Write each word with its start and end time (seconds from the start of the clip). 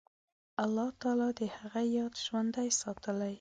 الله 0.63 0.87
تعالی 1.01 1.29
د 1.39 1.41
هغه 1.57 1.81
یاد 1.97 2.13
ژوندی 2.25 2.69
ساتلی. 2.81 3.29